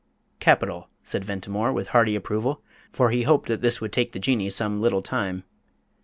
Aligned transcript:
"Capital," 0.39 0.89
said 1.03 1.23
Ventimore, 1.23 1.71
with 1.71 1.89
hearty 1.89 2.15
approval, 2.15 2.63
for 2.91 3.11
he 3.11 3.21
hoped 3.21 3.47
that 3.49 3.61
this 3.61 3.79
would 3.79 3.91
take 3.93 4.13
the 4.13 4.19
Jinnee 4.19 4.49
some 4.49 4.81
little 4.81 5.03
time. 5.03 5.43